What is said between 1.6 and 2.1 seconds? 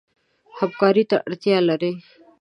لري.